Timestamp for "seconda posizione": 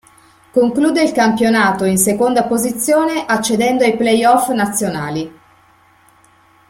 1.99-3.23